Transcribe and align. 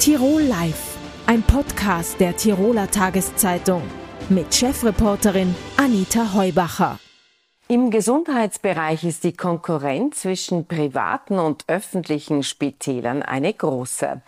Tirol 0.00 0.40
Live, 0.40 0.96
ein 1.26 1.42
Podcast 1.42 2.18
der 2.20 2.34
Tiroler 2.34 2.90
Tageszeitung 2.90 3.82
mit 4.30 4.54
Chefreporterin 4.54 5.54
Anita 5.76 6.32
Heubacher. 6.32 6.98
Im 7.68 7.90
Gesundheitsbereich 7.90 9.04
ist 9.04 9.24
die 9.24 9.34
Konkurrenz 9.34 10.22
zwischen 10.22 10.64
privaten 10.64 11.38
und 11.38 11.64
öffentlichen 11.66 12.42
Spitälern 12.44 13.22
eine 13.22 13.52
große. 13.52 14.22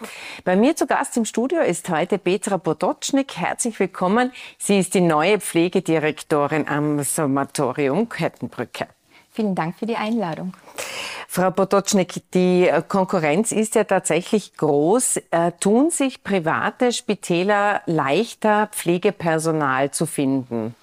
Bei 0.45 0.57
mir 0.57 0.77
zu 0.77 0.87
Gast 0.87 1.17
im 1.17 1.25
Studio 1.25 1.63
ist 1.63 1.89
heute 1.89 2.19
Petra 2.19 2.59
Potocznik. 2.59 3.39
Herzlich 3.39 3.81
willkommen. 3.81 4.31
Sie 4.59 4.79
ist 4.79 4.93
die 4.93 5.01
neue 5.01 5.41
Pflegedirektorin 5.41 6.69
am 6.69 7.03
Sanatorium 7.03 8.11
Kettenbrücke. 8.11 8.89
Vielen 9.33 9.55
Dank 9.55 9.77
für 9.77 9.87
die 9.87 9.97
Einladung. 9.97 10.55
Frau 11.27 11.51
Potocznik, 11.51 12.31
die 12.35 12.71
Konkurrenz 12.89 13.53
ist 13.53 13.75
ja 13.75 13.85
tatsächlich 13.85 14.55
groß. 14.59 15.17
Äh, 15.31 15.53
tun 15.59 15.91
sich 15.91 16.23
private 16.23 16.93
Spitäler 16.93 17.81
leichter, 17.87 18.67
Pflegepersonal 18.67 19.91
zu 19.91 20.05
finden? 20.05 20.75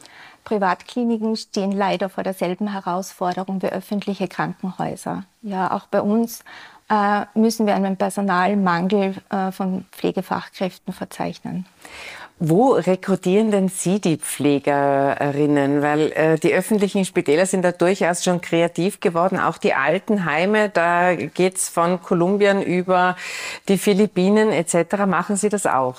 Privatkliniken 0.46 1.36
stehen 1.36 1.72
leider 1.72 2.10
vor 2.10 2.24
derselben 2.24 2.72
Herausforderung 2.72 3.62
wie 3.62 3.68
öffentliche 3.68 4.28
Krankenhäuser. 4.28 5.26
Ja, 5.44 5.72
auch 5.72 5.86
bei 5.86 6.02
uns 6.02 6.44
müssen 7.36 7.68
wir 7.68 7.76
einen 7.76 7.98
Personalmangel 7.98 9.16
äh, 9.30 9.52
von 9.52 9.86
Pflegefachkräften 9.92 10.94
verzeichnen. 10.94 11.66
Wo 12.42 12.72
rekrutieren 12.72 13.52
denn 13.52 13.68
Sie 13.68 14.00
die 14.00 14.16
Pflegerinnen? 14.16 15.82
Weil 15.82 16.14
äh, 16.14 16.40
die 16.40 16.54
öffentlichen 16.54 17.04
Spitäler 17.04 17.46
sind 17.46 17.64
da 17.64 17.74
durchaus 17.74 18.24
schon 18.24 18.40
kreativ 18.40 19.02
geworden. 19.02 19.38
Auch 19.38 19.58
die 19.58 19.74
Altenheime, 19.74 20.70
da 20.70 21.16
geht's 21.16 21.68
von 21.68 22.02
Kolumbien 22.02 22.62
über 22.62 23.18
die 23.68 23.78
Philippinen 23.78 24.52
etc. 24.52 25.06
Machen 25.06 25.36
Sie 25.36 25.50
das 25.50 25.66
auch? 25.66 25.96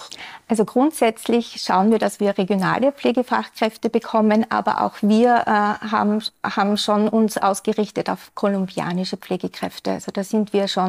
Also 0.49 0.65
grundsätzlich 0.65 1.63
schauen 1.63 1.91
wir, 1.91 1.99
dass 1.99 2.21
wir 2.21 2.39
regionale 2.39 2.91
Pflegefachkräfte 2.91 3.91
bekommen, 3.91 4.47
aber 4.49 4.81
auch 4.81 4.95
wir 5.03 5.45
äh, 5.47 5.87
haben, 5.91 6.23
haben 6.43 6.79
schon 6.79 7.09
uns 7.09 7.37
ausgerichtet 7.37 8.09
auf 8.09 8.33
kolumbianische 8.35 9.19
Pflegekräfte. 9.19 9.93
Also 9.93 10.11
da 10.11 10.25
sind 10.25 10.55
wir 10.55 10.69
schon 10.69 10.80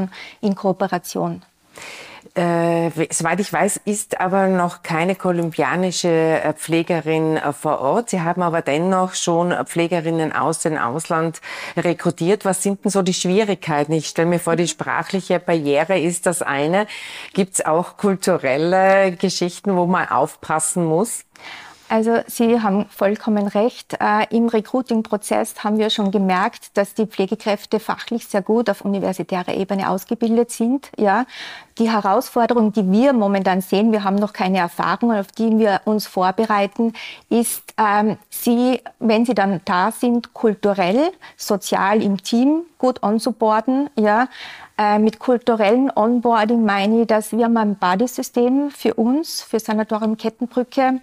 in 0.42 0.56
Kooperation. 0.56 1.42
Äh, 2.34 2.92
soweit 3.10 3.42
ich 3.42 3.52
weiß, 3.52 3.82
ist 3.84 4.22
aber 4.22 4.48
noch 4.48 4.84
keine 4.84 5.16
kolumbianische 5.16 6.08
äh, 6.08 6.54
Pflegerin 6.54 7.36
äh, 7.36 7.52
vor 7.52 7.82
Ort. 7.82 8.12
Sie 8.12 8.22
haben 8.22 8.42
aber 8.42 8.62
dennoch 8.62 9.16
schon 9.16 9.54
Pflegerinnen 9.66 10.32
aus 10.32 10.60
dem 10.60 10.78
Ausland 10.78 11.42
rekrutiert. 11.76 12.46
Was 12.46 12.64
sind 12.64 12.86
denn 12.86 12.92
so 12.92 13.02
die 13.02 13.14
Schwierigkeiten? 13.14 13.92
Ich 13.92 14.08
stelle 14.08 14.30
mir 14.30 14.40
vor, 14.40 14.56
die 14.56 14.70
sprachliche 14.70 15.40
Barriere 15.40 16.00
ist 16.00 16.26
das 16.26 16.42
eine. 16.42 16.88
Gibt 17.34 17.56
es 17.56 17.66
auch 17.66 17.98
kulturelle 17.98 19.12
Geschichten, 19.12 19.76
wo 19.76 19.86
man 19.86 20.08
aufpassen 20.08 20.86
muss? 20.86 21.26
Also 21.92 22.22
Sie 22.26 22.62
haben 22.62 22.86
vollkommen 22.86 23.48
recht. 23.48 23.98
Äh, 24.00 24.34
Im 24.34 24.48
Recruiting-Prozess 24.48 25.62
haben 25.62 25.78
wir 25.78 25.90
schon 25.90 26.10
gemerkt, 26.10 26.78
dass 26.78 26.94
die 26.94 27.06
Pflegekräfte 27.06 27.82
fachlich 27.82 28.28
sehr 28.28 28.42
gut 28.42 28.70
auf 28.70 28.86
universitärer 28.86 29.54
Ebene 29.54 29.90
ausgebildet 29.90 30.52
sind. 30.52 30.90
Ja, 30.98 31.26
die 31.80 31.92
Herausforderung, 31.92 32.72
die 32.72 32.90
wir 32.90 33.12
momentan 33.12 33.60
sehen, 33.60 33.92
wir 33.92 34.06
haben 34.06 34.16
noch 34.16 34.32
keine 34.32 34.60
Erfahrung, 34.60 35.12
auf 35.12 35.34
die 35.34 35.60
wir 35.60 35.82
uns 35.84 36.08
vorbereiten, 36.08 36.94
ist, 37.30 37.62
ähm, 37.78 38.18
sie, 38.30 38.80
wenn 39.00 39.26
sie 39.26 39.36
dann 39.36 39.60
da 39.66 39.92
sind, 39.92 40.34
kulturell, 40.34 41.12
sozial 41.36 42.02
im 42.02 42.24
Team 42.24 42.62
gut 42.78 43.04
onzuboarden. 43.04 43.90
Ja, 43.98 44.30
äh, 44.78 44.98
mit 44.98 45.20
kulturellen 45.20 45.92
Onboarding 45.94 46.64
meine 46.64 47.02
ich, 47.02 47.08
dass 47.08 47.34
wir 47.34 47.50
mal 47.50 47.62
ein 47.62 47.76
Buddy-System 47.76 48.72
für 48.72 48.94
uns, 48.94 49.42
für 49.42 49.60
Sanatorium 49.60 50.16
Kettenbrücke, 50.16 51.02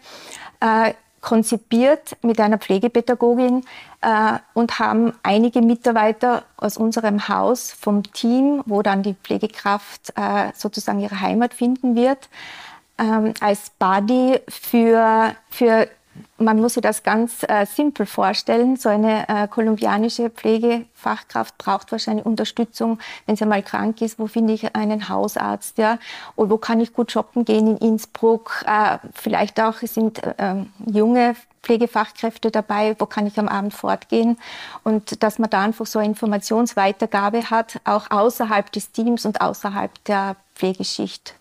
äh, 0.60 0.94
konzipiert 1.20 2.16
mit 2.22 2.40
einer 2.40 2.58
Pflegepädagogin 2.58 3.64
äh, 4.00 4.38
und 4.54 4.78
haben 4.78 5.12
einige 5.22 5.60
Mitarbeiter 5.60 6.44
aus 6.56 6.76
unserem 6.76 7.28
Haus 7.28 7.72
vom 7.72 8.04
Team, 8.12 8.62
wo 8.66 8.82
dann 8.82 9.02
die 9.02 9.14
Pflegekraft 9.14 10.12
äh, 10.16 10.52
sozusagen 10.54 11.00
ihre 11.00 11.20
Heimat 11.20 11.54
finden 11.54 11.96
wird, 11.96 12.28
ähm, 12.98 13.34
als 13.40 13.70
Buddy 13.78 14.40
für, 14.48 15.34
für 15.50 15.88
man 16.38 16.60
muss 16.60 16.74
sich 16.74 16.82
das 16.82 17.02
ganz 17.02 17.42
äh, 17.48 17.66
simpel 17.66 18.06
vorstellen. 18.06 18.76
So 18.76 18.88
eine 18.88 19.28
äh, 19.28 19.48
kolumbianische 19.48 20.30
Pflegefachkraft 20.30 21.58
braucht 21.58 21.92
wahrscheinlich 21.92 22.26
Unterstützung, 22.26 22.98
wenn 23.26 23.36
sie 23.36 23.46
mal 23.46 23.62
krank 23.62 24.00
ist. 24.00 24.18
Wo 24.18 24.26
finde 24.26 24.52
ich 24.52 24.74
einen 24.74 25.08
Hausarzt? 25.08 25.78
Ja? 25.78 25.98
Und 26.36 26.50
wo 26.50 26.58
kann 26.58 26.80
ich 26.80 26.92
gut 26.92 27.12
shoppen 27.12 27.44
gehen 27.44 27.66
in 27.66 27.76
Innsbruck? 27.76 28.64
Äh, 28.66 28.98
vielleicht 29.14 29.60
auch 29.60 29.78
sind 29.78 30.22
äh, 30.22 30.64
junge 30.86 31.34
Pflegefachkräfte 31.62 32.50
dabei, 32.50 32.96
wo 32.98 33.06
kann 33.06 33.26
ich 33.26 33.38
am 33.38 33.48
Abend 33.48 33.74
fortgehen 33.74 34.38
und 34.84 35.22
dass 35.22 35.38
man 35.38 35.50
da 35.50 35.62
einfach 35.62 35.86
so 35.86 35.98
eine 35.98 36.08
Informationsweitergabe 36.08 37.50
hat, 37.50 37.80
auch 37.84 38.10
außerhalb 38.10 38.70
des 38.72 38.92
Teams 38.92 39.26
und 39.26 39.40
außerhalb 39.40 39.92
der 40.04 40.36
Pflegeschicht. 40.54 41.34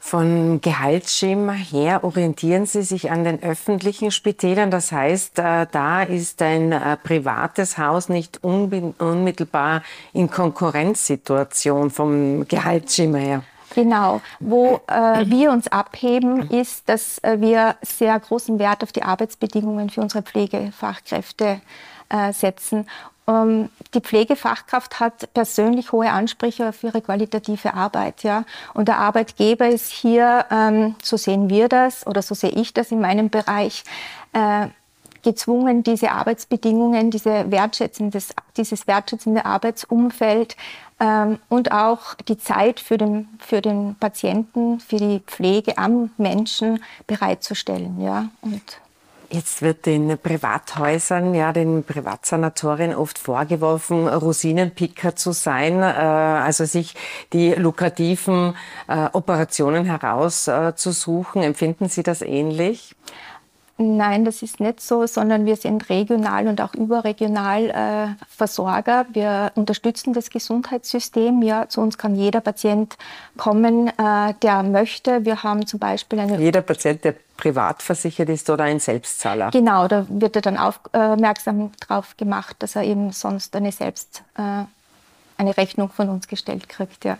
Von 0.00 0.60
Gehaltsschema 0.60 1.52
her 1.52 2.04
orientieren 2.04 2.66
Sie 2.66 2.82
sich 2.82 3.10
an 3.10 3.24
den 3.24 3.42
öffentlichen 3.42 4.10
Spitälern. 4.10 4.70
Das 4.70 4.92
heißt, 4.92 5.38
äh, 5.38 5.66
da 5.70 6.02
ist 6.02 6.40
ein 6.40 6.72
äh, 6.72 6.96
privates 6.96 7.78
Haus 7.78 8.08
nicht 8.08 8.42
unmittelbar 8.42 9.82
in 10.12 10.30
Konkurrenzsituation 10.30 11.90
vom 11.90 12.46
Gehaltsschema 12.48 13.18
her. 13.18 13.42
Genau. 13.74 14.20
Wo 14.40 14.80
äh, 14.86 15.26
wir 15.26 15.50
uns 15.52 15.68
abheben, 15.68 16.48
ist, 16.50 16.88
dass 16.88 17.18
äh, 17.18 17.40
wir 17.40 17.76
sehr 17.82 18.18
großen 18.18 18.58
Wert 18.58 18.82
auf 18.82 18.92
die 18.92 19.02
Arbeitsbedingungen 19.02 19.90
für 19.90 20.00
unsere 20.00 20.22
Pflegefachkräfte 20.22 21.60
äh, 22.08 22.32
setzen 22.32 22.86
die 23.28 24.00
Pflegefachkraft 24.00 25.00
hat 25.00 25.32
persönlich 25.34 25.92
hohe 25.92 26.10
Ansprüche 26.10 26.68
auf 26.68 26.82
ihre 26.82 27.02
qualitative 27.02 27.74
Arbeit. 27.74 28.22
Ja? 28.22 28.44
Und 28.74 28.88
der 28.88 28.98
Arbeitgeber 28.98 29.68
ist 29.68 29.90
hier, 29.90 30.46
ähm, 30.50 30.94
so 31.02 31.16
sehen 31.16 31.50
wir 31.50 31.68
das 31.68 32.06
oder 32.06 32.22
so 32.22 32.34
sehe 32.34 32.50
ich 32.50 32.72
das 32.72 32.90
in 32.90 33.00
meinem 33.00 33.28
Bereich, 33.28 33.84
äh, 34.32 34.68
gezwungen, 35.22 35.82
diese 35.82 36.12
Arbeitsbedingungen, 36.12 37.10
diese 37.10 37.50
wertschätzendes, 37.50 38.34
dieses 38.56 38.86
wertschätzende 38.86 39.44
Arbeitsumfeld 39.44 40.56
ähm, 41.00 41.38
und 41.48 41.72
auch 41.72 42.14
die 42.14 42.38
Zeit 42.38 42.80
für 42.80 42.98
den, 42.98 43.28
für 43.38 43.60
den 43.60 43.96
Patienten, 43.96 44.80
für 44.80 44.96
die 44.96 45.20
Pflege 45.26 45.76
am 45.76 46.10
Menschen 46.16 46.82
bereitzustellen. 47.06 48.00
Ja? 48.00 48.28
Und 48.40 48.80
Jetzt 49.30 49.60
wird 49.60 49.84
den 49.84 50.16
Privathäusern, 50.16 51.34
ja, 51.34 51.52
den 51.52 51.84
Privatsanatorien 51.84 52.94
oft 52.94 53.18
vorgeworfen, 53.18 54.08
Rosinenpicker 54.08 55.16
zu 55.16 55.32
sein, 55.32 55.82
äh, 55.82 55.84
also 55.84 56.64
sich 56.64 56.94
die 57.34 57.52
lukrativen 57.52 58.54
äh, 58.86 59.08
Operationen 59.12 59.84
herauszusuchen. 59.84 61.42
Empfinden 61.42 61.90
Sie 61.90 62.02
das 62.02 62.22
ähnlich? 62.22 62.96
Nein, 63.80 64.24
das 64.24 64.42
ist 64.42 64.58
nicht 64.58 64.80
so, 64.80 65.06
sondern 65.06 65.46
wir 65.46 65.54
sind 65.54 65.88
regional 65.88 66.48
und 66.48 66.60
auch 66.60 66.74
überregional 66.74 67.70
äh, 67.70 68.24
Versorger. 68.28 69.06
Wir 69.12 69.52
unterstützen 69.54 70.12
das 70.12 70.30
Gesundheitssystem. 70.30 71.42
Ja, 71.42 71.68
zu 71.68 71.80
uns 71.80 71.96
kann 71.96 72.16
jeder 72.16 72.40
Patient 72.40 72.96
kommen, 73.36 73.86
äh, 73.86 74.34
der 74.42 74.64
möchte. 74.64 75.24
Wir 75.24 75.44
haben 75.44 75.64
zum 75.64 75.78
Beispiel 75.78 76.18
eine. 76.18 76.40
Jeder 76.40 76.62
Patient, 76.62 77.04
der 77.04 77.14
privat 77.36 77.80
versichert 77.80 78.28
ist 78.28 78.50
oder 78.50 78.64
ein 78.64 78.80
Selbstzahler? 78.80 79.52
Genau, 79.52 79.86
da 79.86 80.04
wird 80.08 80.34
er 80.34 80.42
dann 80.42 80.58
aufmerksam 80.58 81.70
darauf 81.88 82.16
gemacht, 82.16 82.56
dass 82.58 82.74
er 82.74 82.82
eben 82.82 83.12
sonst 83.12 83.54
eine 83.54 83.70
Selbst, 83.70 84.24
äh, 84.36 84.64
eine 85.36 85.56
Rechnung 85.56 85.88
von 85.90 86.08
uns 86.08 86.26
gestellt 86.26 86.68
kriegt. 86.68 87.04
Ja. 87.04 87.16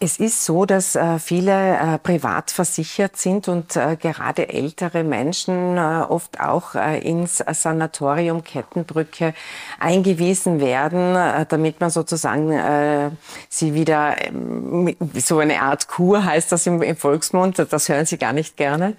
Es 0.00 0.18
ist 0.18 0.44
so, 0.44 0.66
dass 0.66 0.96
äh, 0.96 1.18
viele 1.18 1.76
äh, 1.76 1.98
privat 1.98 2.50
versichert 2.50 3.16
sind 3.16 3.48
und 3.48 3.76
äh, 3.76 3.96
gerade 3.96 4.48
ältere 4.48 5.04
Menschen 5.04 5.78
äh, 5.78 6.04
oft 6.08 6.40
auch 6.40 6.74
äh, 6.74 6.98
ins 6.98 7.38
Sanatorium 7.38 8.42
Kettenbrücke 8.42 9.34
eingewiesen 9.78 10.60
werden, 10.60 11.14
äh, 11.14 11.46
damit 11.46 11.80
man 11.80 11.90
sozusagen 11.90 13.14
sie 13.48 13.74
wieder 13.74 14.16
ähm, 14.26 14.94
so 15.14 15.38
eine 15.38 15.62
Art 15.62 15.88
Kur 15.88 16.24
heißt 16.24 16.50
das 16.52 16.66
im, 16.66 16.82
im, 16.82 16.96
Volksmund. 16.96 17.64
Das 17.70 17.88
hören 17.88 18.06
Sie 18.06 18.18
gar 18.18 18.32
nicht 18.32 18.56
gerne. 18.56 18.96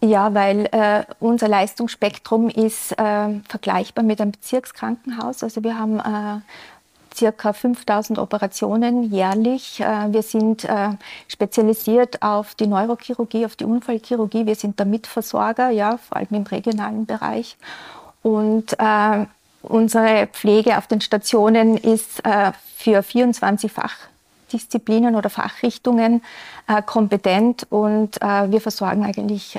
Ja, 0.00 0.34
weil 0.34 0.68
äh, 0.72 1.04
unser 1.20 1.46
Leistungsspektrum 1.46 2.48
ist 2.48 2.92
äh, 2.98 3.40
vergleichbar 3.48 4.04
mit 4.04 4.20
einem 4.20 4.32
Bezirkskrankenhaus. 4.32 5.44
Also 5.44 5.62
wir 5.62 5.78
haben 5.78 6.00
äh, 6.00 6.40
circa 7.14 7.52
5000 7.52 8.18
Operationen 8.18 9.04
jährlich. 9.04 9.80
Äh, 9.80 10.12
wir 10.12 10.22
sind 10.22 10.64
äh, 10.64 10.90
spezialisiert 11.28 12.22
auf 12.22 12.54
die 12.54 12.66
Neurochirurgie, 12.66 13.44
auf 13.44 13.56
die 13.56 13.64
Unfallchirurgie. 13.64 14.46
Wir 14.46 14.54
sind 14.54 14.78
der 14.78 14.86
Mitversorger, 14.86 15.70
ja, 15.70 15.98
vor 15.98 16.18
allem 16.18 16.28
im 16.30 16.42
regionalen 16.44 17.06
Bereich. 17.06 17.56
Und 18.22 18.78
äh, 18.78 19.26
unsere 19.62 20.28
Pflege 20.28 20.78
auf 20.78 20.86
den 20.86 21.00
Stationen 21.00 21.76
ist 21.76 22.24
äh, 22.24 22.52
für 22.76 23.02
24 23.02 23.70
Fach 23.70 23.96
Fachdisziplinen 24.52 25.14
oder 25.14 25.30
Fachrichtungen 25.30 26.22
äh, 26.68 26.82
kompetent 26.82 27.66
und 27.70 28.20
äh, 28.20 28.50
wir 28.50 28.60
versorgen 28.60 29.04
eigentlich 29.04 29.58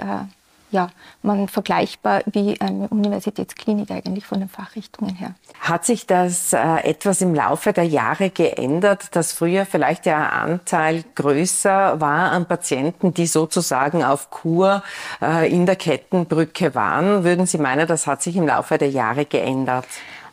ja, 0.74 0.90
man 1.22 1.48
vergleichbar 1.48 2.24
wie 2.26 2.60
eine 2.60 2.90
Universitätsklinik 2.90 3.92
eigentlich 3.92 4.26
von 4.26 4.40
den 4.40 4.50
Fachrichtungen 4.50 5.16
her. 5.16 5.36
Hat 5.62 5.86
sich 5.86 6.06
das 6.08 6.52
äh, 6.52 6.58
etwas 6.84 7.22
im 7.22 7.34
Laufe 7.34 7.72
der 7.72 7.86
Jahre 7.86 8.32
geändert, 8.32 9.16
dass 9.16 9.32
früher 9.32 9.66
vielleicht 9.66 10.06
der 10.06 10.34
Anteil 10.34 11.06
größer 11.16 12.02
war 12.02 12.32
an 12.32 12.48
Patienten, 12.48 13.14
die 13.14 13.28
sozusagen 13.28 14.04
auf 14.04 14.32
Kur 14.32 14.84
äh, 15.22 15.50
in 15.50 15.66
der 15.66 15.76
Kettenbrücke 15.76 16.76
waren? 16.76 17.24
Würden 17.24 17.46
Sie 17.46 17.60
meinen, 17.60 17.88
das 17.88 18.08
hat 18.08 18.24
sich 18.24 18.36
im 18.36 18.48
Laufe 18.48 18.78
der 18.78 18.90
Jahre 18.90 19.26
geändert? 19.26 19.86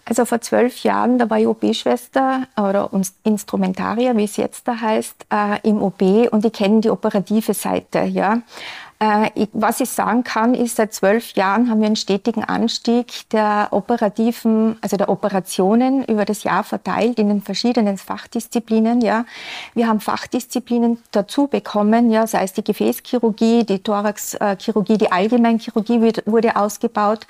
Also 0.07 0.25
vor 0.25 0.41
zwölf 0.41 0.83
Jahren, 0.83 1.19
da 1.19 1.31
war 1.31 1.39
ich 1.39 1.47
OP-Schwester 1.47 2.49
oder 2.57 2.91
Instrumentarier, 3.23 4.17
wie 4.17 4.25
es 4.25 4.37
jetzt 4.37 4.67
da 4.67 4.81
heißt, 4.81 5.27
äh, 5.31 5.69
im 5.69 5.81
OP 5.83 6.03
und 6.33 6.45
ich 6.45 6.53
kenne 6.53 6.81
die 6.81 6.91
operative 6.91 7.55
Seite. 7.55 8.01
Ja. 8.01 8.41
Äh, 9.03 9.47
was 9.55 9.81
ich 9.81 9.89
sagen 9.89 10.25
kann, 10.25 10.53
ist, 10.53 10.77
seit 10.77 10.93
zwölf 10.93 11.33
Jahren 11.33 11.71
haben 11.71 11.81
wir 11.81 11.87
einen 11.87 11.97
stetigen 11.97 12.45
Anstieg 12.45 13.31
der 13.31 13.69
operativen, 13.71 14.77
also 14.83 14.99
der 14.99 15.09
Operationen 15.09 16.05
über 16.05 16.27
das 16.27 16.45
Jahr 16.45 16.65
verteilt 16.65 17.19
in 17.19 17.29
den 17.29 17.41
verschiedenen 17.41 17.97
Fachdisziplinen. 17.97 19.01
Ja. 19.01 19.25
Wir 19.73 19.89
haben 19.89 20.01
Fachdisziplinen 20.01 20.99
dazu 21.13 21.47
bekommen, 21.47 22.11
ja, 22.11 22.27
sei 22.27 22.45
es 22.45 22.53
die 22.53 22.63
Gefäßchirurgie, 22.63 23.65
die 23.65 23.79
Thoraxchirurgie, 23.79 24.99
die 24.99 25.11
Allgemeinchirurgie 25.11 26.13
wurde 26.27 26.57
ausgebaut. 26.57 27.27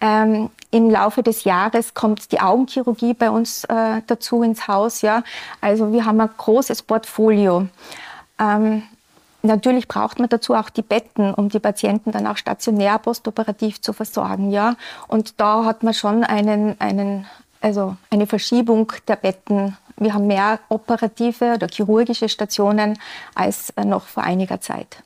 Ähm, 0.00 0.50
Im 0.72 0.90
Laufe 0.90 1.22
des 1.22 1.44
Jahres 1.44 1.94
kommt 1.94 2.32
die 2.32 2.40
Augenchirurgie 2.40 3.14
bei 3.14 3.30
uns 3.30 3.62
äh, 3.66 4.02
dazu 4.08 4.42
ins 4.42 4.66
Haus. 4.66 5.00
Ja. 5.00 5.22
Also 5.60 5.92
wir 5.92 6.06
haben 6.06 6.20
ein 6.20 6.30
großes 6.36 6.82
Portfolio. 6.82 7.68
Ähm, 8.40 8.82
Natürlich 9.44 9.88
braucht 9.88 10.20
man 10.20 10.30
dazu 10.30 10.54
auch 10.54 10.70
die 10.70 10.80
Betten, 10.80 11.34
um 11.34 11.50
die 11.50 11.58
Patienten 11.58 12.12
dann 12.12 12.26
auch 12.26 12.38
stationär 12.38 12.98
postoperativ 12.98 13.78
zu 13.78 13.92
versorgen. 13.92 14.50
Ja? 14.50 14.76
Und 15.06 15.38
da 15.38 15.66
hat 15.66 15.82
man 15.82 15.92
schon 15.92 16.24
einen, 16.24 16.80
einen, 16.80 17.26
also 17.60 17.94
eine 18.08 18.26
Verschiebung 18.26 18.90
der 19.06 19.16
Betten. 19.16 19.76
Wir 19.98 20.14
haben 20.14 20.26
mehr 20.26 20.60
operative 20.70 21.52
oder 21.56 21.68
chirurgische 21.68 22.30
Stationen 22.30 22.98
als 23.34 23.70
noch 23.84 24.06
vor 24.06 24.22
einiger 24.22 24.62
Zeit. 24.62 25.02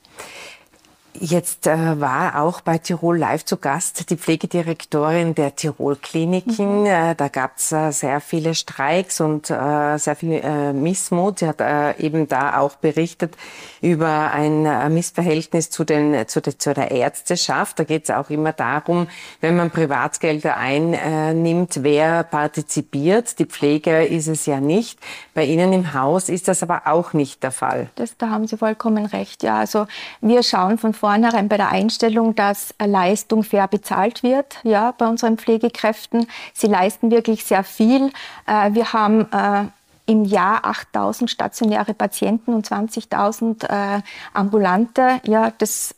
Jetzt 1.21 1.67
äh, 1.67 2.01
war 2.01 2.41
auch 2.41 2.61
bei 2.61 2.79
Tirol 2.79 3.19
Live 3.19 3.45
zu 3.45 3.57
Gast 3.57 4.09
die 4.11 4.17
Pflegedirektorin 4.17 5.35
der 5.35 5.57
Tirol 5.57 5.97
Kliniken. 5.97 6.83
Mhm. 6.83 6.87
Äh, 6.87 7.15
da 7.17 7.27
gab 7.27 7.57
es 7.57 7.73
äh, 7.73 7.91
sehr 7.91 8.21
viele 8.21 8.55
Streiks 8.55 9.21
und 9.21 9.51
äh, 9.51 9.97
sehr 9.99 10.15
viel 10.15 10.35
äh, 10.35 10.73
Missmut. 10.73 11.41
Sie 11.41 11.49
hat 11.49 11.61
äh, 11.61 11.99
eben 11.99 12.29
da 12.29 12.59
auch 12.59 12.77
berichtet 12.77 13.37
über 13.81 14.31
ein 14.33 14.93
Missverhältnis 14.93 15.71
zu, 15.71 15.85
den, 15.85 16.27
zu, 16.29 16.41
de, 16.41 16.57
zu 16.57 16.75
der 16.75 16.91
Ärzteschaft. 16.91 17.79
Da 17.79 17.85
geht 17.85 18.05
es 18.05 18.11
auch 18.11 18.31
immer 18.31 18.53
darum, 18.53 19.09
wenn 19.41 19.57
man 19.57 19.71
Privatgelder 19.71 20.57
einnimmt, 20.57 21.83
wer 21.83 22.25
partizipiert. 22.25 23.39
Die 23.39 23.47
Pflege 23.47 24.05
ist 24.05 24.27
es 24.27 24.47
ja 24.47 24.61
nicht. 24.61 24.99
Bei 25.35 25.45
Ihnen 25.45 25.73
im 25.73 25.95
Haus 25.95 26.29
ist 26.29 26.49
das 26.49 26.63
aber 26.63 26.83
auch 26.87 27.13
nicht 27.13 27.43
der 27.43 27.53
Fall. 27.53 27.89
Das, 27.95 28.17
da 28.17 28.31
haben 28.31 28.47
Sie 28.49 28.57
vollkommen 28.57 29.07
recht. 29.07 29.45
Ja, 29.45 29.59
also 29.59 29.87
wir 30.21 30.43
schauen 30.43 30.79
von 30.79 30.93
vorne 30.93 31.08
vornherein 31.09 31.49
bei 31.49 31.57
der 31.57 31.71
Einstellung, 31.71 32.35
dass 32.35 32.75
Leistung 32.79 33.43
fair 33.43 33.67
bezahlt 33.67 34.23
wird, 34.23 34.59
ja, 34.63 34.93
bei 34.93 35.07
unseren 35.07 35.39
Pflegekräften. 35.39 36.27
Sie 36.53 36.67
leisten 36.67 37.11
wirklich 37.11 37.47
sehr 37.47 37.65
viel. 37.65 38.13
Äh, 38.47 38.75
wir 38.75 38.93
haben 38.93 39.23
äh, 39.33 39.69
im 40.05 40.27
Jahr 40.27 40.67
8000 40.67 41.31
stationäre 41.31 41.95
Patienten 41.95 42.53
und 42.53 42.69
20.000 42.69 43.65
äh, 43.99 44.03
ambulante. 44.35 45.21
Ja, 45.25 45.51
das 45.57 45.95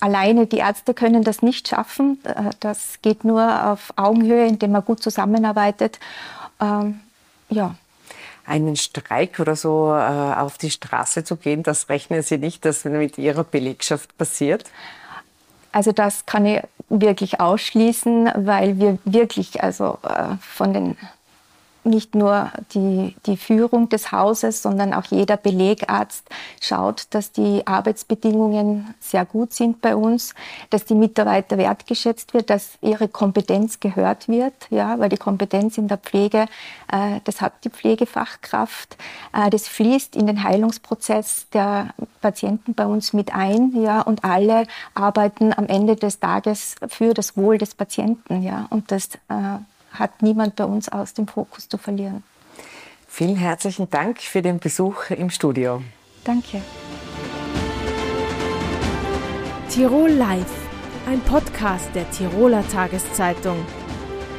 alleine 0.00 0.46
die 0.46 0.58
Ärzte 0.58 0.94
können 0.94 1.22
das 1.22 1.42
nicht 1.42 1.68
schaffen. 1.68 2.18
Das 2.60 3.02
geht 3.02 3.24
nur 3.24 3.72
auf 3.72 3.92
Augenhöhe, 3.96 4.46
indem 4.46 4.72
man 4.72 4.84
gut 4.84 5.02
zusammenarbeitet. 5.02 5.98
Ähm, 6.60 7.00
ja 7.50 7.74
einen 8.50 8.76
Streik 8.76 9.38
oder 9.38 9.54
so 9.54 9.92
äh, 9.94 10.34
auf 10.34 10.58
die 10.58 10.70
Straße 10.70 11.24
zu 11.24 11.36
gehen, 11.36 11.62
das 11.62 11.88
rechnen 11.88 12.22
Sie 12.22 12.36
nicht, 12.36 12.64
dass 12.64 12.84
mit 12.84 13.16
Ihrer 13.16 13.44
Belegschaft 13.44 14.16
passiert? 14.18 14.64
Also 15.72 15.92
das 15.92 16.26
kann 16.26 16.44
ich 16.46 16.60
wirklich 16.88 17.40
ausschließen, 17.40 18.30
weil 18.34 18.78
wir 18.78 18.98
wirklich 19.04 19.62
also 19.62 19.98
äh, 20.02 20.34
von 20.40 20.74
den 20.74 20.96
nicht 21.84 22.14
nur 22.14 22.50
die, 22.74 23.14
die 23.26 23.36
Führung 23.36 23.88
des 23.88 24.12
Hauses, 24.12 24.62
sondern 24.62 24.92
auch 24.92 25.04
jeder 25.06 25.36
Belegarzt 25.36 26.28
schaut, 26.60 27.06
dass 27.10 27.32
die 27.32 27.66
Arbeitsbedingungen 27.66 28.94
sehr 29.00 29.24
gut 29.24 29.52
sind 29.52 29.80
bei 29.80 29.96
uns, 29.96 30.34
dass 30.70 30.84
die 30.84 30.94
Mitarbeiter 30.94 31.58
wertgeschätzt 31.58 32.34
wird, 32.34 32.50
dass 32.50 32.78
ihre 32.80 33.08
Kompetenz 33.08 33.80
gehört 33.80 34.28
wird, 34.28 34.54
ja, 34.70 34.98
weil 34.98 35.08
die 35.08 35.16
Kompetenz 35.16 35.78
in 35.78 35.88
der 35.88 35.98
Pflege, 35.98 36.46
äh, 36.92 37.20
das 37.24 37.40
hat 37.40 37.64
die 37.64 37.70
Pflegefachkraft, 37.70 38.96
äh, 39.32 39.50
das 39.50 39.68
fließt 39.68 40.16
in 40.16 40.26
den 40.26 40.44
Heilungsprozess 40.44 41.46
der 41.52 41.94
Patienten 42.20 42.74
bei 42.74 42.86
uns 42.86 43.12
mit 43.12 43.34
ein, 43.34 43.72
ja, 43.80 44.00
und 44.02 44.24
alle 44.24 44.66
arbeiten 44.94 45.52
am 45.56 45.66
Ende 45.66 45.96
des 45.96 46.20
Tages 46.20 46.76
für 46.88 47.14
das 47.14 47.36
Wohl 47.36 47.58
des 47.58 47.74
Patienten, 47.74 48.42
ja, 48.42 48.66
und 48.70 48.90
das 48.90 49.14
äh, 49.28 49.58
hat 49.92 50.22
niemand 50.22 50.56
bei 50.56 50.64
uns 50.64 50.88
aus 50.88 51.14
dem 51.14 51.26
Fokus 51.26 51.68
zu 51.68 51.78
verlieren. 51.78 52.22
Vielen 53.08 53.36
herzlichen 53.36 53.90
Dank 53.90 54.20
für 54.20 54.40
den 54.42 54.60
Besuch 54.60 55.10
im 55.10 55.30
Studio. 55.30 55.82
Danke. 56.24 56.62
Tirol 59.68 60.10
Live, 60.10 60.68
ein 61.08 61.20
Podcast 61.20 61.90
der 61.94 62.08
Tiroler 62.10 62.66
Tageszeitung. 62.68 63.64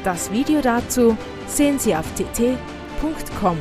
Das 0.04 0.30
Video 0.30 0.60
dazu 0.60 1.16
sehen 1.46 1.78
Sie 1.78 1.94
auf 1.94 2.06
tt.com. 2.14 3.58